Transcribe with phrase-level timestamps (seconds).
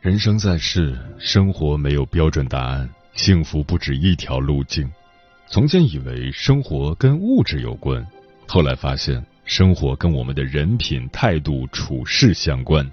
[0.00, 4.88] 人生在世，生活没有标准答案，幸福不止一条路径。
[5.48, 8.06] 从前以为生活跟物质有关，
[8.46, 12.88] 后来发现生活跟我们的人品、态度、处事相关。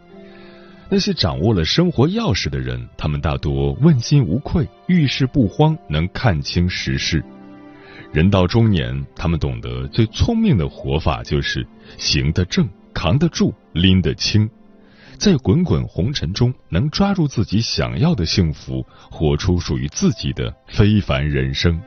[0.90, 7.24] 那些掌握了生活钥匙的人，他们大多问心无愧，遇事不慌，能看清时事。
[8.12, 11.68] 人到中年，他们懂得最聪明的活法就是
[12.00, 14.50] 行得正、扛得住、拎得轻。
[15.18, 21.80] 在滚滚红尘中，能抓住自己想要的幸福，活出属于自己的非凡人生。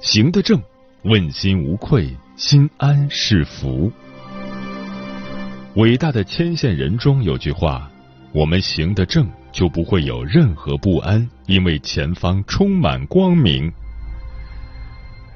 [0.00, 0.60] 行得正，
[1.02, 3.90] 问心无愧，心安是福。
[5.76, 7.90] 伟大的牵线人中有句话
[8.32, 13.72] ：“我们行得正，就不会有任何不安，因为前方充满光明。”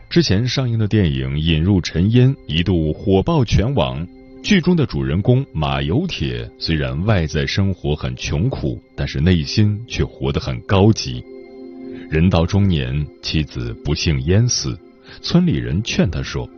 [0.09, 4.07] 之前上映的电影《引入尘烟》一度火爆全网。
[4.43, 11.23] 剧中的主人公马有铁虽然外在生活很穷苦，但是内心却活得很高级。
[12.09, 14.79] 人到中年，妻子不幸淹死，
[15.21, 16.49] 村里人劝他说：“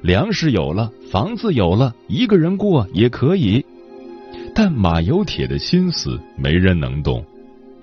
[0.00, 3.62] 粮食有了，房子有了，一个人过也可以。”
[4.54, 7.22] 但马有铁的心思没人能懂。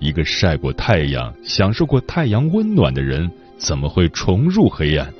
[0.00, 5.12] 一个晒过太阳、享受过太阳温暖的人，怎么会重入黑暗？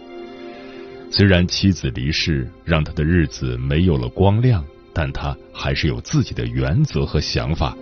[1.15, 4.65] 虽然妻子离世让他的日子没有了光亮，
[4.95, 7.77] 但他还是有自己的原则和想法。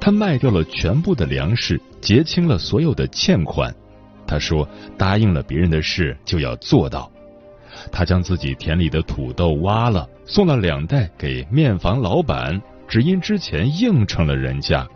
[0.00, 3.72] 他卖掉了全部的粮食，结清了所有的欠款。
[4.26, 4.66] 他说
[4.96, 7.12] ：“答应了别人的事就要做到。”
[7.92, 12.58] 他将自己田里的土豆挖了，送了两袋给面房老板，
[12.88, 14.86] 只因之前应承了人家。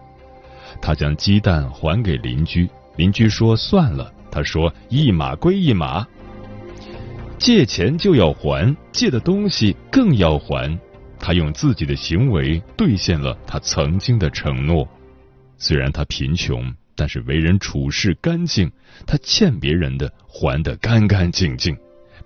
[0.80, 2.66] 他将鸡蛋还给邻居，
[2.96, 4.10] 邻居说算了。
[4.30, 6.06] 他说：“一码归一码。”
[7.40, 10.78] 借钱就要还，借的东西更要还。
[11.18, 14.86] 他用自己的行为兑现了他曾经的承诺。
[15.56, 18.70] 虽然他贫穷，但是为人处事干净。
[19.06, 21.74] 他欠别人的还得干干净净，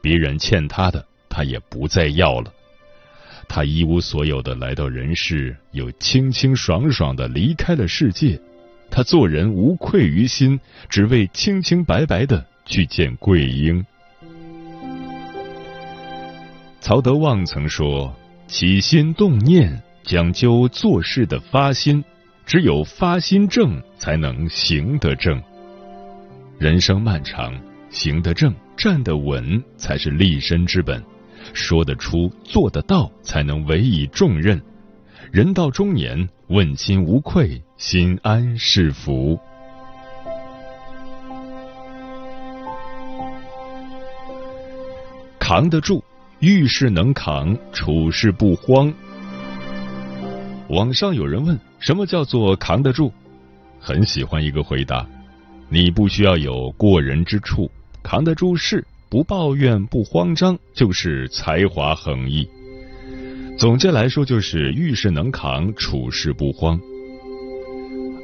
[0.03, 2.53] 别人欠他的他也不再要了。
[3.49, 8.41] 他一无所有的来到人世，又清清爽爽的离开了世界。
[8.91, 10.59] 他做人无愧于心，
[10.89, 13.85] 只为清清白白的去见桂英。
[16.85, 18.15] 曹德旺曾说
[18.47, 22.05] ：“起心动念讲究做事的发心，
[22.45, 25.43] 只有发心正，才能行得正。
[26.59, 27.59] 人生漫长，
[27.89, 31.03] 行得正、站得稳才是立身之本。
[31.55, 34.61] 说得出、做得到，才能委以重任。
[35.33, 39.39] 人到中年，问心无愧，心安是福。
[45.39, 46.05] 扛得住。”
[46.41, 48.93] 遇事能扛，处事不慌。
[50.69, 53.13] 网上有人问：“什么叫做扛得住？”
[53.81, 55.07] 很喜欢一个回答
[55.69, 57.71] ：“你不需要有过人之处，
[58.03, 62.49] 扛得住事，不抱怨，不慌张，就是才华横溢。”
[63.57, 66.81] 总结来说，就是遇事能扛，处事不慌。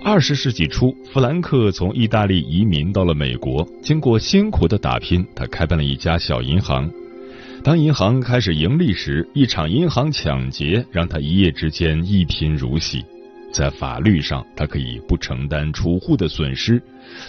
[0.02, 6.90] 二十世纪初，弗兰克从意大利移民到了美国，经过辛苦的打拼，他开办了一家小银行。
[7.62, 13.04] 当银行开始盈利时，一场银行抢劫让他一夜之间一贫如洗。
[13.52, 16.82] 在法律上，他可以不承担储户的损失，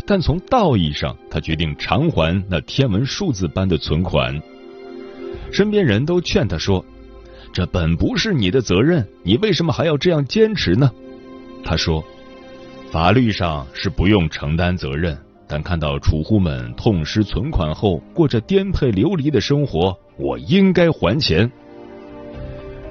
[0.06, 4.42] 但从道义上，他决定偿还那天文数字般的存款。
[5.52, 6.86] 身边人都劝他说
[7.52, 10.90] ：“这本不是你的责任，你为什么还要这样坚持呢？”
[11.66, 12.02] 他说
[12.90, 15.18] ：“法律上是不用承担责任，
[15.52, 21.52] 但看到储户们痛失存款后过着颠沛流离的生活。”我应该还钱。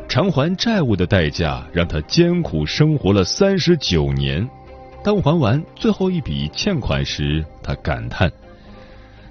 [0.08, 4.46] 偿还债务的代价让他艰苦生活了三十九年。
[5.04, 8.30] 当还完最后一笔欠款时，他感叹：“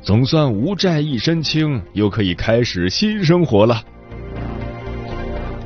[0.02, 3.84] 总算无债一身轻，又可以开始新生活了。”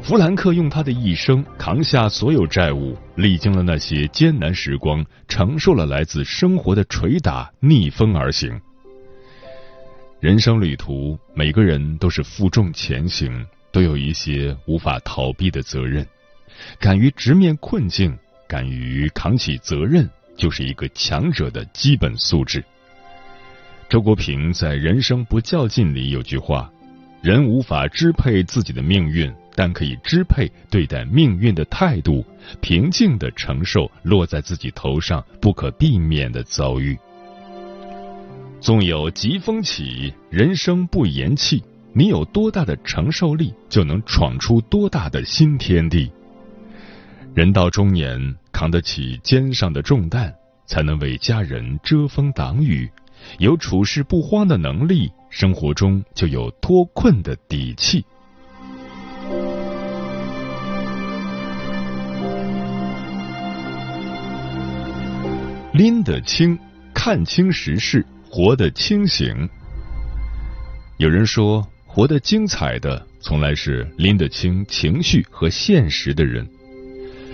[0.04, 8.60] 弗兰克用他的一生扛下所有债务，历经了那些艰难时光，承受了来自生活的捶打，逆风而行。
[10.20, 16.06] 人生旅途，每个人都是负重前行，都有一些无法逃避的责任。
[16.78, 18.14] 敢于直面困境，
[18.46, 22.62] 敢于扛起责任，就是一个强者的基本素质。
[23.88, 26.70] 周国平在《人生不较劲》里有句话
[27.24, 32.26] ：“人无法支配自己的命运。”但可以支配对待命运的态度，
[32.62, 36.98] 平静的承受落在自己头上不可避免的遭遇。
[38.60, 41.64] 纵有疾风起，人生不言弃。
[41.96, 46.12] 你有多大的承受力，就能闯出多大的新天地。
[47.36, 50.34] 人到中年，扛得起肩上的重担，
[50.66, 52.90] 才能为家人遮风挡雨。
[53.38, 58.04] 有处事不慌的能力，生活中就有脱困的底气。
[65.74, 66.58] 拎得清，
[66.94, 69.50] 看清时事，活得清醒。
[70.98, 76.48] 有人说，活得精彩的，从来是拎得清情绪和现实的人。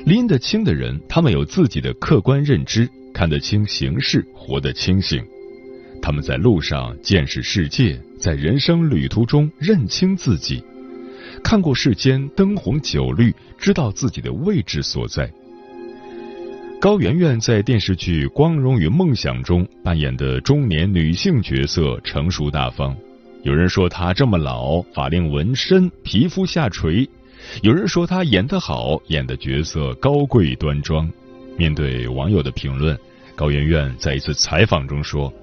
[0.06, 5.22] 拎得清的人，他们有自己的客观认知，看得清形势，活得清醒。
[6.02, 10.64] 他们在路上见识世界，在人生旅途中认清自己，
[11.44, 15.30] 看过世间灯红酒绿，知道自己的位置所在。
[16.80, 22.96] 高圆圆在电视剧《光荣与梦想》中扮演的中年女性角色成熟大方，
[23.44, 27.06] 有人说她这么老，法令纹深，皮肤下垂；
[27.62, 31.12] 有人说她演得好，演的角色高贵端庄。
[31.58, 32.98] 面对网友的评论，
[33.36, 35.34] 高圆圆在一次采访中说：“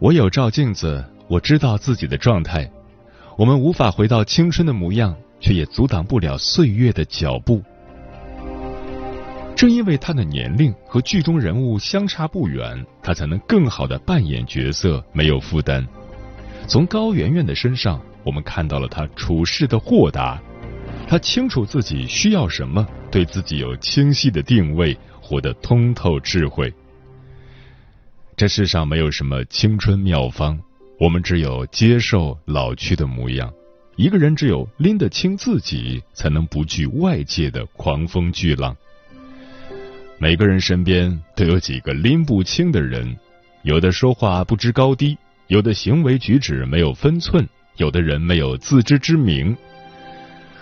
[0.00, 2.66] 我有照镜子，我知道自己的状态。
[3.36, 7.62] 我们无法回到青春的模样，却也阻挡不了岁月的脚步。”
[9.56, 15.86] 正因为他的年龄和剧中人物相差不远，他才能更好的扮演角色，没有负担。
[16.66, 20.42] 从高圆圆的身上，我们看到了她处事的豁达，
[21.06, 26.72] 她清楚自己需要什么，对自己有清晰的定位，活得通透智慧。
[28.36, 30.58] 这世上没有什么青春妙方，
[30.98, 33.52] 我们只有接受老去的模样。
[33.96, 38.76] 一个人只有拎得清自己，才能不惧外界的狂风巨浪。
[40.24, 43.14] 每个人身边都有几个拎不清的人，
[43.60, 45.18] 有的说话不知高低，
[45.48, 49.54] 有的行为举止没有分寸，有的人没有自知之明。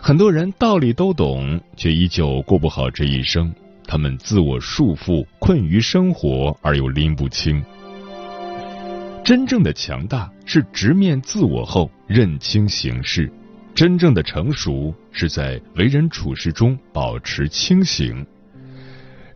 [0.00, 3.54] 很多人道理都懂，却依旧过不好这一生。
[3.86, 7.64] 他们自我束缚，困于生活，而又拎不清。
[9.22, 13.32] 真正的强大是直面自我后认清形势，
[13.76, 18.26] 真正的成熟是在为人处事中保持清醒。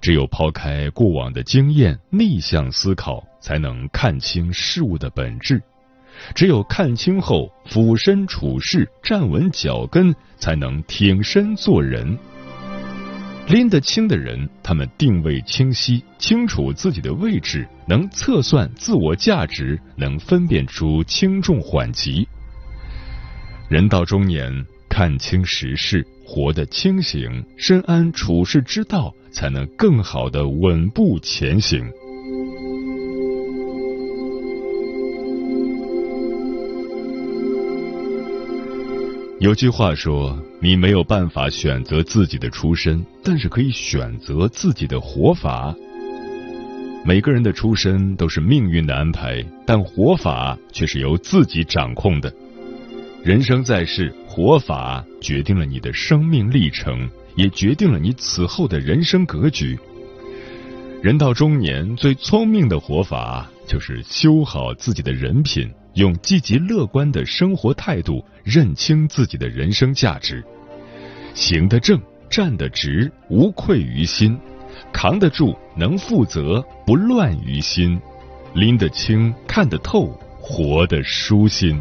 [0.01, 5.63] 只有抛开过往的经验，逆向思考，才能看清事物的本质。
[6.35, 12.19] 只有看清后，俯身处事，站稳脚跟，才能挺身做人。
[13.49, 22.27] 拎得清的人，他们定位清晰，清楚自己的位置，能测算自我价值，能分辨出轻重缓急。
[23.69, 29.15] 人到中年，看清时事，活得清醒，深谙处世之道。
[29.37, 31.85] 才能更好的稳步前行。
[39.39, 45.75] 有句话说：“你没有办法选择自己的出身，但是可以选择自己的活法。”
[47.05, 52.33] 每个人的出身都是命运的安排，但活法却是由自己掌控的。
[53.23, 57.07] 人生在世，活法决定了你的生命历程。
[57.37, 59.79] 也决定了你此后的人生格局。
[61.03, 70.43] 人到中年，最聪明的活法就是修好自己的人品，用积极乐观的生活态度认清自己的人生价值，
[71.35, 74.37] 行得正，站得直，无愧于心，
[74.93, 78.01] 扛得住，能负责，不乱于心，
[78.55, 81.81] 拎得清，看得透，活得舒心。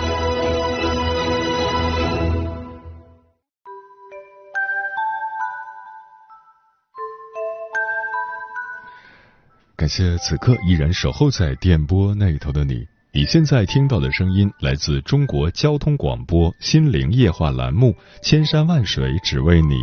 [9.81, 12.85] 感谢此刻依然守候在电波那头的你。
[13.11, 17.87] 你现在听到的声音来自中国交通广播心灵夜话栏目
[18.21, 19.73] 《千山万水只为你》，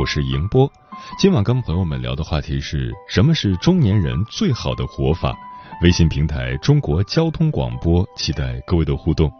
[0.00, 0.72] 我是迎波。
[1.18, 5.36] 今晚跟朋友们聊的话题是什么是中年人最好的活法？
[5.82, 9.30] 微信平台中国交通广播，期待各位的互动。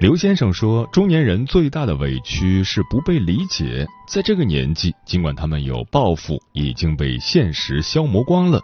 [0.00, 3.84] 刘先生说，中年人最大的委屈是不被理解。
[4.06, 8.60] 在这个年纪，尽管他们有抱负，已经被现实消磨光了，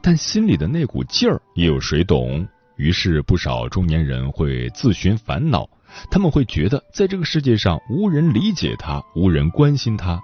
[0.00, 2.48] 但心里的那股劲儿，也有谁懂？
[2.76, 5.68] 于是，不少中年人会自寻烦恼。
[6.10, 10.18] 他们会觉得，在这个世界上，无人理解他，无人关心他。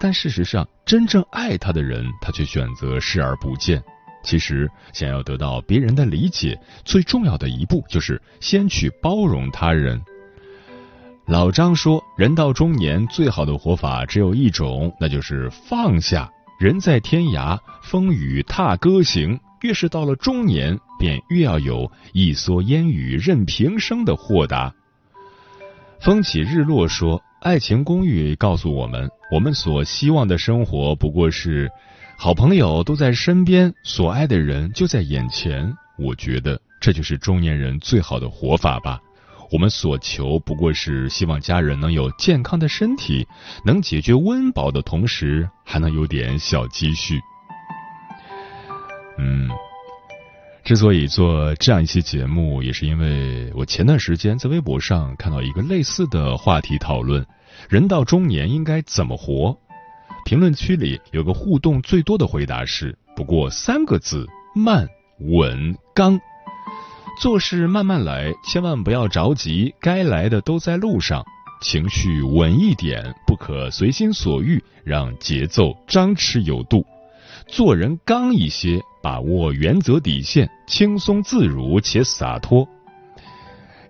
[0.00, 3.82] 但事实上，真正爱他的人，他却选择视而不见。
[4.22, 10.00] 其实，想要得到别人的理解，最重要的一步就是先去包容他人。
[11.26, 16.30] 老张说：“人到中年，最好的活法只有一种，那就是放下。
[16.58, 19.38] 人在天涯，风雨踏歌行。
[19.62, 24.74] 越是到了中年，便越要有一蓑烟雨任平生的豁达。”
[26.00, 31.70] 风起日落说：“爱情公寓告诉我们，我们所希望的生活不过是……”
[32.20, 35.72] 好朋友都在身边，所爱的人就在眼前。
[35.96, 38.98] 我觉得这就是中年人最好的活法吧。
[39.52, 43.24] 我们所求不过是希望家人能有健康的身体，
[43.64, 47.20] 能解决温饱的同时，还能有点小积蓄。
[49.16, 49.48] 嗯，
[50.64, 57.24] 之所以做这样一期节目，也是因为我前段时间在微博上看到一个类似的话题讨论：
[57.68, 59.56] 人到中年应该怎么活？
[60.28, 64.86] 评论区里有个互动最多的回答是：不过三个字，慢、
[65.20, 66.20] 稳、刚。
[67.18, 71.24] 做事慢慢来，千万不要着急，该来的都在路上。
[71.62, 76.84] 情绪稳一点，不可随心所欲，让节奏张弛有度。
[77.46, 82.68] 做人刚一些，把握原则底线，轻松自如且洒脱。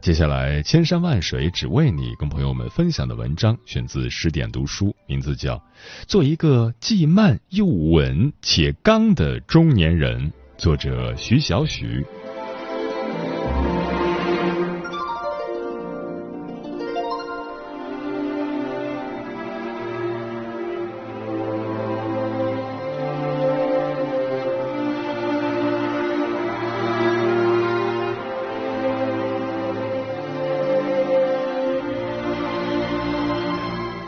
[0.08, 5.56] 接下来，千山万水只为你，跟朋友们分享的文章选自十点读书，名字叫
[6.06, 12.06] 《做一个既慢又稳且刚的中年人》，作者徐小许。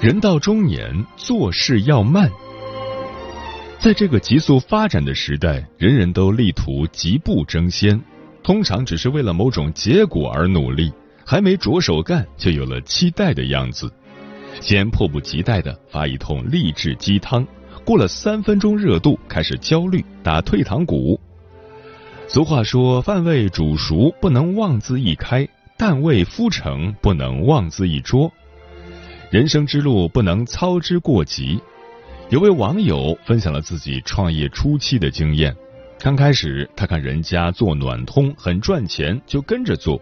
[0.00, 2.30] 人到中年，做事要慢。
[3.78, 8.00] 在这个急速发展的时代，人人都力图急步争先，
[8.42, 10.90] 通常只是为了某种结果而努力，
[11.22, 13.92] 还没着手干，就有了期待的样子。
[14.62, 17.46] 先迫不及待的发一通励志鸡汤，
[17.84, 21.20] 过了三分钟热度，开始焦虑，打退堂鼓。
[22.26, 25.44] 俗话说：“饭未煮熟，不能妄自一开；
[25.76, 28.32] 蛋未孵成，不能妄自一捉。”
[29.30, 31.56] 人生之路不能操之过急。
[32.30, 35.54] 有位网友分享了自己创业初期的经验。
[36.00, 40.00] 刚开始，他看人家做暖通很赚钱，就跟着做。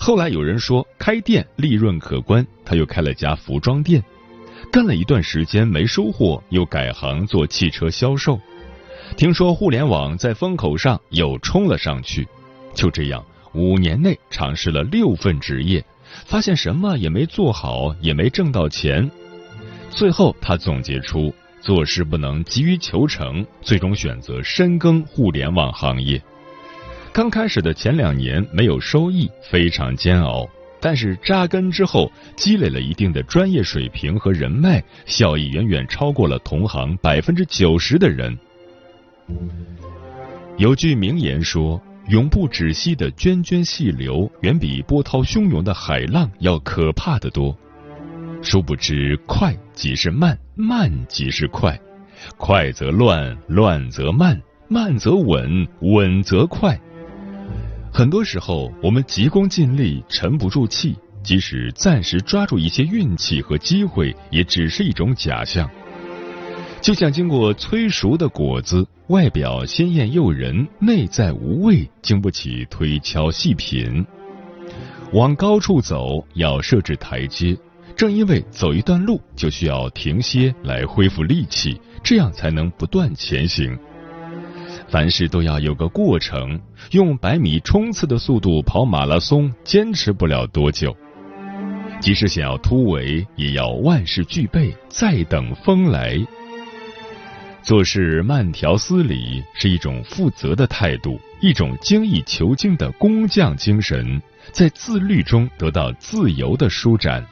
[0.00, 4.02] 后来有人说开店利润可观，他又开了家服装店。
[4.72, 8.40] 干了一段时间没收获，又改行做汽车销售。
[9.14, 12.26] 听说互联网在风口上，又冲了上去。
[12.72, 15.84] 就这样，五年内尝试了六份职业。
[16.26, 19.10] 发现什么也没做好，也没挣到钱。
[19.90, 26.20] 最后，他总结出做事不能急于求成，最终选择深耕互联网行业。
[27.12, 30.48] 刚开始的前两年没有收益，非常煎熬。
[30.80, 38.36] 但是扎根之后，积累了一定的专业水平和人脉，效益远远超过了同行百分之九十的人。
[40.58, 41.80] 有句名言说。
[42.08, 47.56] 永不止息的涓涓细流，远比波涛汹涌的海浪要可怕的多。
[48.42, 51.80] 殊不知，快即是慢，慢即是快，
[52.36, 56.78] 快则乱，乱则慢，慢则稳，稳则快。
[57.90, 65.70] 很多时候，我们急功近利，沉不住气，即使暂时抓住一些运气和机会，也只是一种假象。
[66.84, 74.04] 就像经过催熟的果子，外表鲜艳诱人，内在无味，经不起推敲细品。
[75.14, 77.56] 往高处走，要设置台阶。
[77.96, 83.74] 正因为走一段路就需要停歇来恢复力气，这样才能不断前行。
[84.86, 86.60] 凡事都要有个过程，
[86.90, 90.94] 用百米冲刺的速度跑马拉松，坚持不了多久。
[91.98, 96.22] 即使想要突围，也要万事俱备，再等风来。
[97.64, 104.20] 做事慢条斯理是一种负责的态度，一种精益求精的工匠精神，
[104.52, 107.26] 在自律中得到自由的舒展。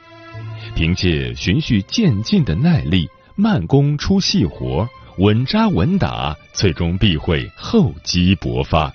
[0.73, 8.91] 凭借循序渐进的耐力，慢工出细活，稳扎稳打，最终必会厚积薄发。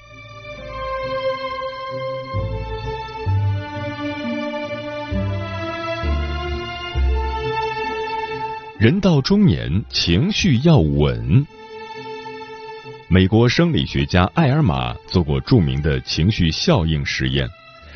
[8.79, 11.45] 人到中年，情绪要稳。
[13.09, 17.49] 美国生理学家艾尔玛做过著名的情绪效应实验，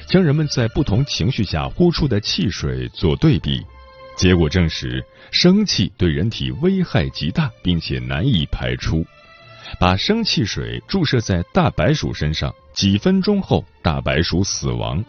[0.08, 3.64] 将人们在不同情绪下呼出的气水做对比，
[4.16, 9.06] 结果证实生气对人体危害极大，并且难以排出。
[9.78, 15.04] 把生气水注射在大白鼠身上，几分钟后大白鼠死亡。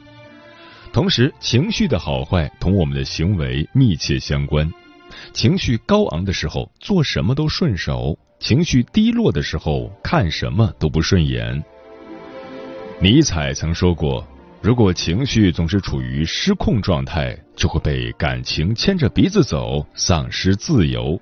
[0.91, 4.71] 同时，情绪的好坏同我们的行为密切相关。
[5.33, 11.63] 情绪高昂的时候，做什么都顺手；情绪低落的时候，看什么都不顺眼。
[12.99, 14.25] 尼采曾说过
[14.61, 21.19] ：“如果情绪总是处于失控状态，就会被感情牵着鼻子走，丧失自由。”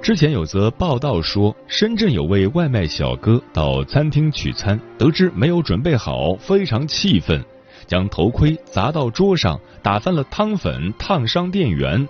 [0.00, 7.44] 之前有则报道说，深圳有位外卖小哥到餐厅取餐，得知没有准备好，非常气愤。
[7.88, 12.06] 将头盔砸到桌上，打翻了汤粉，烫伤店员，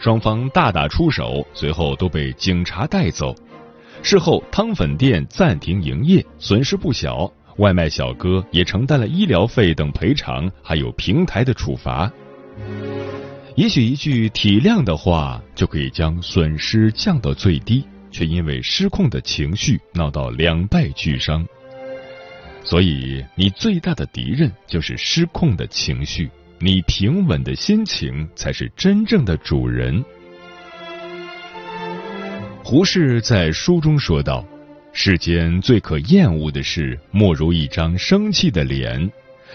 [0.00, 3.32] 双方大打出手，随后都被警察带走。
[4.02, 12.10] 事后，汤粉店暂停营业，损失不小，外卖小哥也承担了医疗费等赔偿，还有平台的处罚。
[13.56, 21.44] 也许一句体谅的话就可以将损失降到最低，却因为失控的情绪闹到两败俱伤。
[22.68, 30.04] 所以，你最大的敌人就是失控的情绪，你平稳的心情才是真正的主人。
[32.62, 34.44] 胡适在书中说道
[34.92, 39.08] ：“世间最可厌恶的事，莫如一张生气的脸；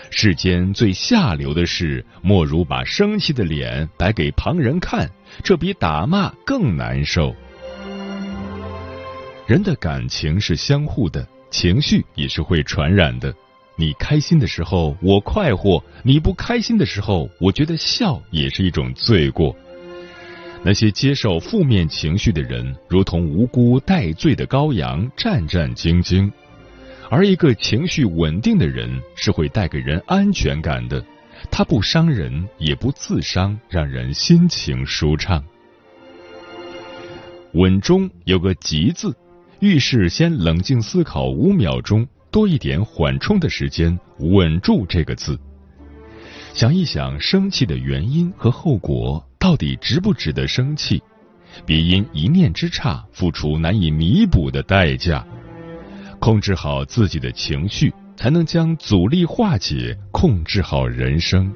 [0.10, 5.08] 世间最下流的事，莫如把生气的脸摆给旁人看，
[5.44, 7.36] 这比打骂更难受。”
[9.46, 11.28] 人的感情是相互的。
[11.54, 13.32] 情绪也是会传染的，
[13.78, 19.56] 你开心的时候我快活，你不开心的时候，我觉得笑也是一种罪过。
[20.64, 26.32] 那些接受负面情绪的人，如同无辜带罪的羔羊，战战兢兢；
[27.08, 31.06] 而一个情绪稳定的人，是会带给人安全感的，
[31.52, 35.44] 他不伤人，也不自伤，让人心情舒畅。
[37.52, 39.16] 稳中有个吉字。
[39.64, 45.40] 遇事先冷静思考五秒钟，多一点缓冲的时间，稳住这个字。
[46.54, 51.02] 想一想生气的原因和后果，到底值不值得生气？
[51.66, 55.26] 别因一念之差付出难以弥补的代价。
[56.20, 61.50] 控制好自己的情绪，才能将阻力化解，控制好人生。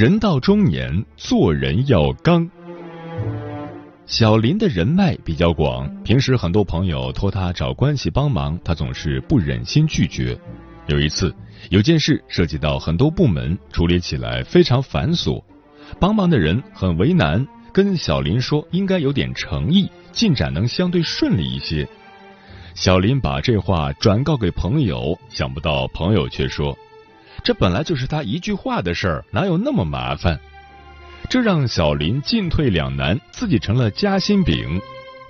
[0.00, 2.50] 人到中年，做人要刚。
[4.06, 10.34] 小林的人脉比较广，平时很多朋友托他找关系帮忙，他总是不忍心拒绝。
[10.86, 11.34] 有一次，
[11.68, 15.44] 有件事涉及到很多部门，处理起来非常繁琐，
[16.00, 21.86] 帮忙的人很为难，跟小林说应该有点诚意，进展能相对顺利一些。
[22.74, 26.74] 小林把这话转告给朋友，想不到朋友却说。
[27.42, 30.38] 这本来就是他一句话的事儿，哪有那么麻烦？
[31.28, 34.80] 这让小林进退两难，自己成了夹心饼。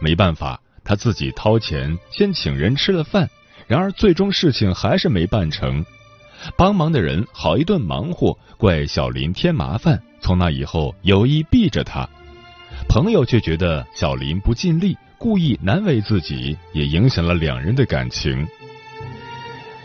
[0.01, 3.29] 没办法，他自己掏钱先请人吃了饭，
[3.67, 5.85] 然而最终事情还是没办成。
[6.57, 10.01] 帮忙的人好一顿忙活，怪小林添麻烦。
[10.21, 12.09] 从那以后有意避着他，
[12.89, 18.47] 朋友却觉得小林不尽力，故意难为自己，也影响了两人的感情。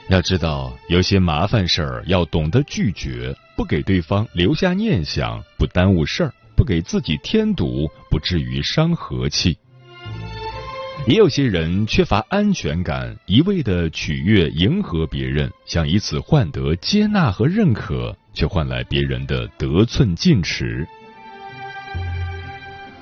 [0.09, 9.57] 要知道，有些麻烦事儿要懂得拒绝，不给对方留下念想，不耽误事儿，不给自己添堵，不至于伤和气。
[11.07, 20.87] 也有些人缺乏安全感，一味的取悦、迎合别人，想以此换得接纳和认可，却换来别人的得寸进尺。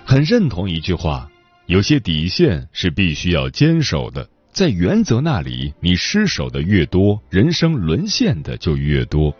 [0.05, 1.29] 很认同一句话：
[1.65, 9.33] 有些底线是必须要坚守的，在原则那里，你失守的越多，人生沦陷的就越多。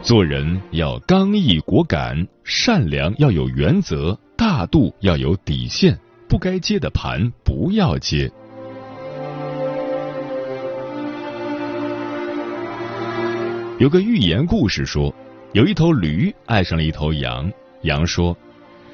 [0.00, 5.98] 做人要刚毅果敢，善良要有原则，大度要有底线。
[6.26, 8.30] 不该接的盘不要接。
[13.78, 15.14] 有个寓言故事说，
[15.52, 17.52] 有一头驴爱上了一头羊，
[17.82, 18.34] 羊说：“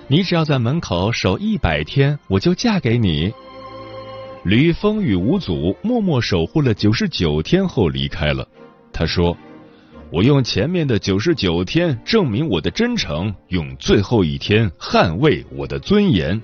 [0.08, 3.32] 你只要在门口守一百天，我就嫁给你。”
[4.44, 8.46] 驴风雨无阻，默默守护了九十九天后离开了。
[8.92, 9.34] 他说
[10.12, 16.38] ：“我用前面的九十九天证明我的真诚，用最后一天捍卫我的尊严。”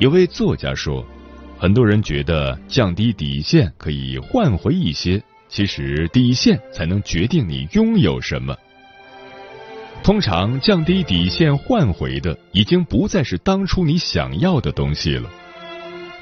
[0.00, 1.04] 有位作家说，
[1.58, 8.56] 很多人觉得降低底线可以换回一些，其实底线才能决定你拥有什么。
[10.02, 15.30] 通常降低底线换回的，已经不再是当初你想要的东西了。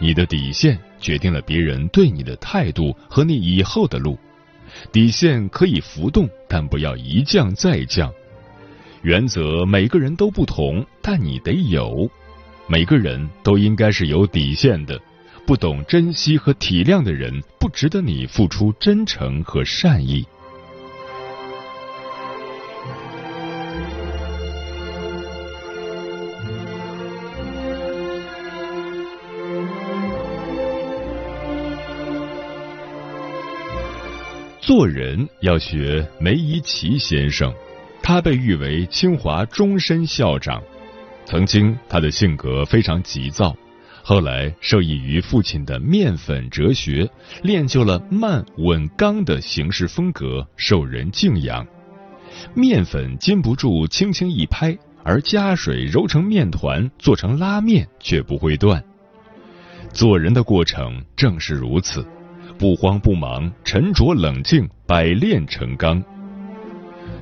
[0.00, 4.18] 你的底线决定了别人对你的态度和你以后的路。
[4.92, 8.12] 底线可以浮动，但不要一降再降。
[9.02, 12.08] 原则每个人都不同，但你得有。
[12.66, 15.00] 每个人都应该是有底线的，
[15.46, 20.26] 不懂珍惜和体谅的人，不值得你付出真诚和善意。
[34.68, 37.50] 做人要学梅贻琦先生，
[38.02, 40.62] 他被誉为清华终身校长。
[41.24, 43.56] 曾经，他的性格非常急躁，
[44.02, 47.10] 后来受益于父亲的面粉哲学，
[47.42, 51.66] 练就了慢稳刚的行事风格，受人敬仰。
[52.52, 58.84] 面粉禁不住轻轻一拍，而加水揉成面团，做成拉面却不会断。
[59.94, 62.06] 做人的过程正是如此，
[62.58, 66.02] 不慌不忙，沉着冷静，百炼成钢。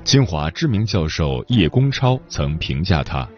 [0.02, 3.28] 清华知名教授叶公超曾评价他。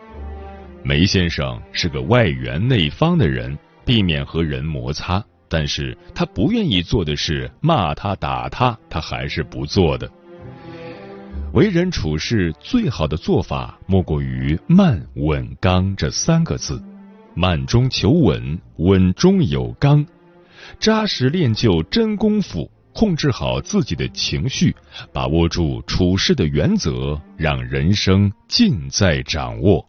[0.85, 10.09] 梅先生是个外圆内方的人，避免和人摩擦，但是他不愿意做的事，骂他打他，他还是不做的。
[11.53, 16.81] 为人处事最好的做法，莫过于慢、稳、刚这三个字，
[17.35, 20.07] 慢中求稳，稳中有刚，
[20.79, 24.75] 扎实练就真功夫，控制好自己的情绪，
[25.13, 29.87] 把握住处事的原则，让人生尽在掌握。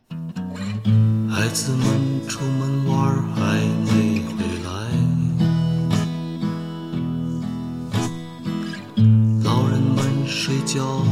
[1.29, 1.87] 孩子们
[2.27, 4.69] 出门玩还没回来，
[9.43, 11.03] 老人们睡觉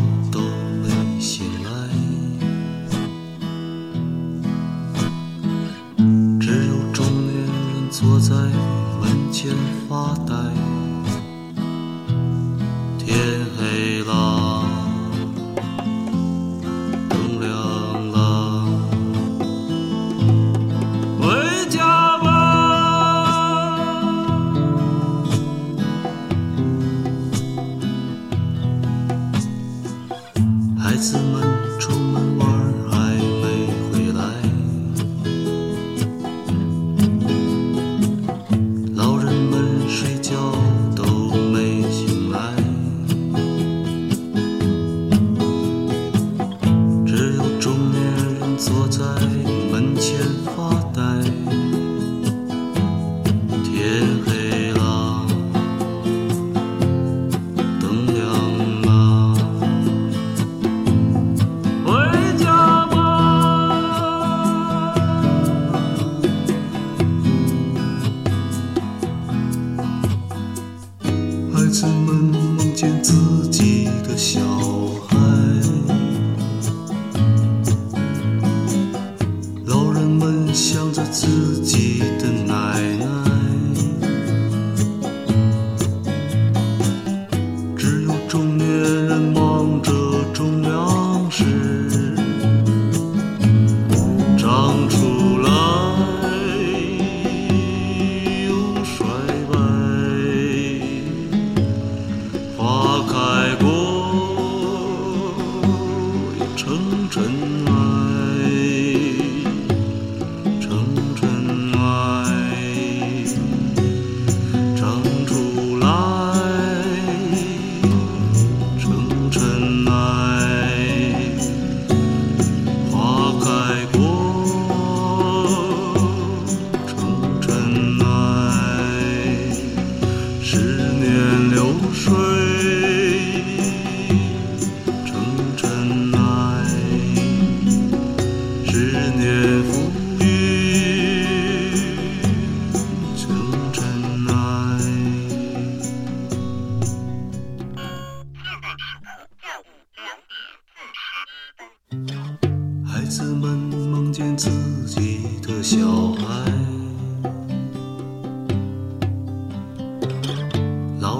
[10.26, 10.77] 发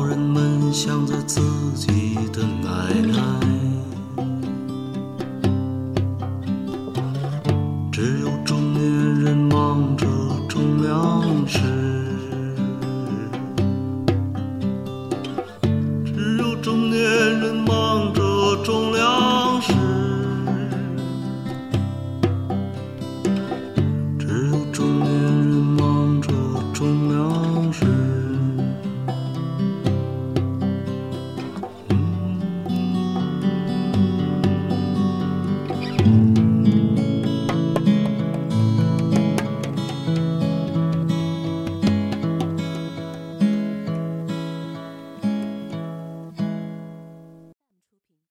[0.08, 1.42] 人们想着自
[1.76, 3.57] 己的奶奶。